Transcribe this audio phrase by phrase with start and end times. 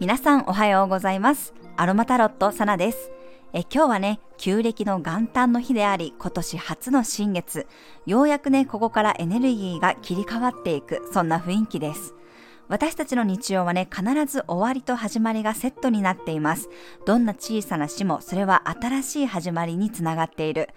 [0.00, 3.10] 皆さんおはようございますアロマタロットサナです
[3.52, 7.66] え今日はね旧暦の元旦の日であり今年初の新月
[8.06, 12.14] ようやくねここからエネルギーが切り替わっていくそんな雰囲気です
[12.68, 16.70] 私たちの日常はね、必ず終わりと始まりがセットになっています。
[17.04, 20.70] どんな小さな死も、それは新しい始まりにつながっている。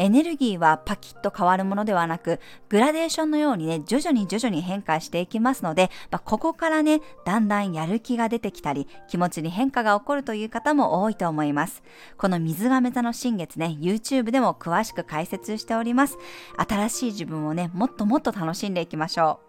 [0.00, 2.38] エネルギーはパキッと変わるものではなく、
[2.68, 11.82] グラデーションのようにね、徐々に徐々に変化していきますので、まあ、ここからね、だんだんやる気が出てきたり、気持ちに変化が起こるという方も多いと思います。
[12.16, 16.16] この水亀座の新月ね、YouTube でも詳しく解説しております。
[16.56, 19.48] 新しい自分をね、もっともっと楽しんでいきましょう。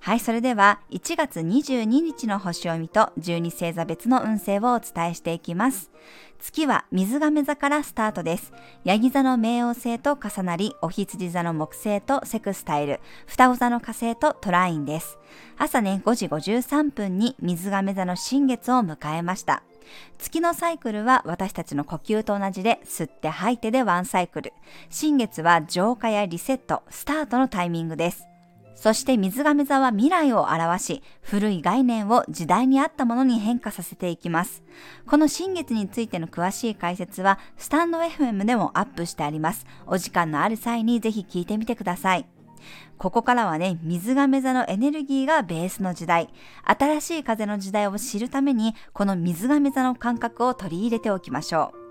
[0.00, 5.92] はい、それでは1月22日の星読みと12星座別の運勢をお伝えしていきます。
[6.42, 8.52] 月は水亀座からスタートです。
[8.82, 15.18] ヤギ座の冥王星と重なり、お羊座の木星とセクスタイル、双子座の火星とトラインです。
[15.56, 19.62] 朝ね、5時53分に水亀座の新月を迎えました。
[20.18, 24.52] 月のサイクルは私たちの呼吸と同じで吸って吐いてでワンサイクル。
[24.90, 28.26] 新月は浄化やリセット、スタートのタイミングです。
[28.74, 34.62] そして水亀座は未来を表し、古い概念を時代に合ったものに変化させていきます。
[35.06, 39.66] この新月についての詳しい解説は、スタンド FM でもアップしてあります。
[39.86, 42.26] お時間のある際にぜひ聞いてみてください。
[42.98, 46.28] ここからはね、水亀座のエネルギーがベースの時代、
[46.64, 51.81] 新しい風の時代を知るために、この水亀座の感覚を取り入れておきましょう。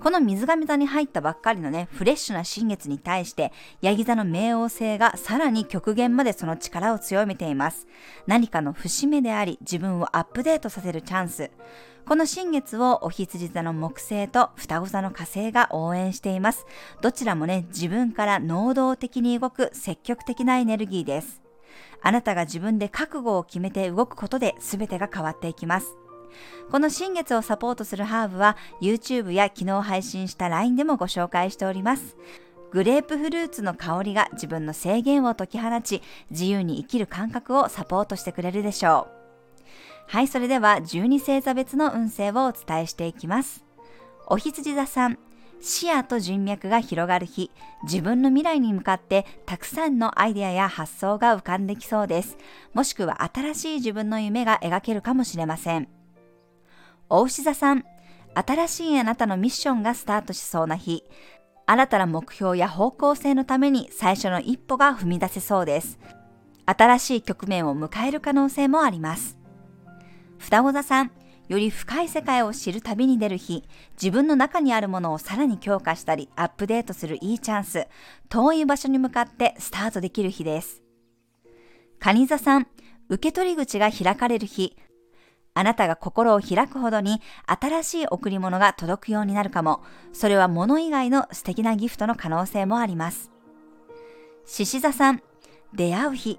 [0.00, 7.88] この水亀座に入ったばっかりのね、フレッシュな新月に対して、ヤギ座の冥王星がさらに極限までその力を強めています。
[8.26, 11.50] 何かの節目であり、自分をアップデートさせるチャンス。
[12.06, 16.64] この新月をお羊座の木星と双子座の火星が応援しています。
[17.02, 21.42] どちらもね、自分から能動的に動く積極的なエネルギーです。
[22.02, 25.96] あなたが自分で覚悟を決めて動くことで全てが変わっていきます。
[26.70, 32.16] この新月をサポートするハーブは YouTube や昨日配信した LINE でもご紹介しております。
[32.70, 39.18] グレープフルーツの香りが自分の制限を解き放ち、自由に生きる感覚をサポートしてくれるでしょう。
[40.06, 43.64] はい、それでは12星座別の運勢をお伝えしていきます。
[44.26, 45.18] お羊座さん、
[45.60, 47.50] 視野と人脈が広がる日、
[47.84, 52.36] 自分の未来に向かってたくさんのアイデアや発想が浮かんできそうです。
[52.74, 55.97] もしくは新しい自分の夢が描けるかもしれません。
[57.10, 57.84] お牛座さん、
[58.34, 61.04] 新しいあなたのミッションがスタートしそうな日、
[61.66, 65.98] 新たな目標や方向性のために最初の一歩が踏み出せそうです。
[66.66, 69.38] 新しい局面を迎える可能性もあります。
[70.38, 71.10] 双子座さん、
[71.48, 77.86] より深い世界を知る旅に出る日、自分の中にあるものをさらに強化したりアップデートするいいチャンス、
[78.28, 80.82] 遠い場所に向かってスタートできる日です。
[82.00, 82.66] 蟹座さん、
[83.08, 84.76] 受け取り口が開かれる日、
[85.58, 89.82] あなたが心を開くほどに新しい贈り物が届くようになるかも。
[90.12, 93.32] それは物以外の素敵なギフトの可能性もあります。
[94.46, 95.20] 獅子座さん、
[95.74, 96.38] 出会う日、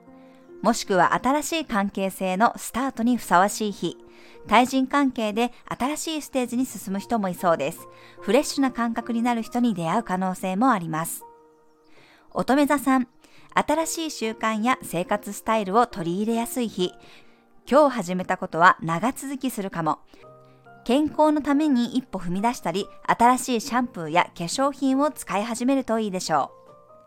[0.62, 3.98] もしくは新しい関係性のスタートにふさわしい日。
[4.48, 7.90] 対人関係で新しいステージに進む人もいそうです。
[8.22, 11.26] フレッシュな感覚になる人に出会う可能性もあります。
[12.32, 13.10] 乙女座さん、
[13.54, 16.94] 新しい習慣や生活スタイルを取り入れやすい日。
[17.72, 20.00] 今日始めたことは長続きするかも。
[20.86, 26.52] 健康のために一歩踏み出したり、新しいシャンプーや化粧品を使い始めるといいでしょ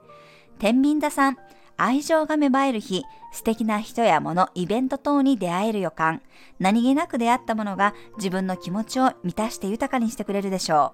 [0.07, 0.61] う。
[0.61, 1.39] 天秤座さん、
[1.77, 3.03] 愛情が芽生える日、
[3.33, 6.23] 素敵な人や物、イベント等に出会える予感、
[6.61, 10.93] 何気なく出会ったものが自分の気持ちを満たして豊かにしてくれるでしょ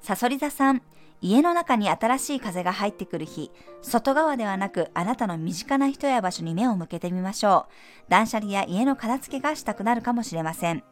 [0.00, 0.06] う。
[0.06, 0.82] さそり座さん、
[1.20, 3.50] 家の中に新しい風が入ってくる日、
[3.82, 7.66] 外側ではなくあなたの身近な人や場所に目を向けてみましょ
[8.06, 8.10] う。
[8.10, 10.84] 断捨離や家の片付けがしたくなるかもしれません。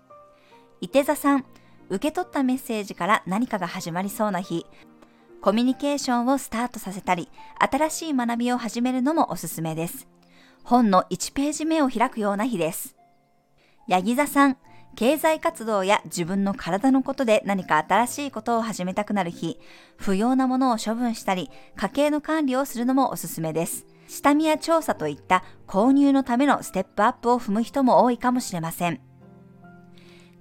[0.80, 1.44] 伊手座さん、
[1.90, 4.66] 受け取ったメッセージから何かが始まりそうな日、
[5.42, 10.08] コミュニケーションをスタートさせたり、新しい学びを始めるのもおすすめです。
[10.62, 12.96] 本の1ページ目を開くような日です。
[13.86, 14.56] ヤギ座さん、
[14.94, 19.58] 経済活動や自分の体のことで何か新しいことを始めたくなる日、
[19.96, 23.86] 不要なものを処分したり、家計の管理をするのもおすすめです。
[24.08, 29.00] 下見や調査といった購入のためのステップアップを踏む人も多いかもしれません。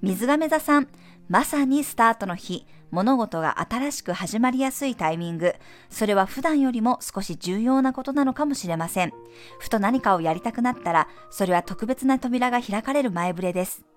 [0.01, 0.87] 水亀座さん、
[1.29, 5.55] まさにスタートの日、物事が新しく始まりやすいタイミング、
[5.89, 9.13] それは普段よりも少し重要なことなのかもしれません。
[9.59, 13.92] ふと何かをやりたくなったら、それは特別な扉が開かれる前触れです。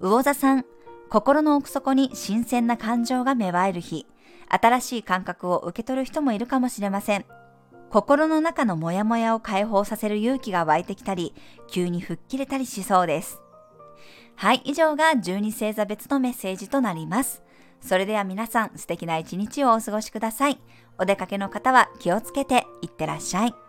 [0.00, 0.64] 魚座さん、
[1.08, 4.06] 心の奥底に新鮮な感情が芽生える日、
[4.48, 7.24] 新しい感覚を受け取る人もいるかもしれません。
[7.90, 11.32] 心の中のモヤモヤを解放させる勇気が湧いてきたり、
[11.68, 13.40] 急に吹っ切れたりしそうです。
[14.36, 17.42] はい、以上が12星座別のメッセージとなります。
[17.80, 20.58] それでは皆さん素敵な一日をお過ごしください。
[20.98, 23.63] お出かけの方は気をつけていってらっしゃい。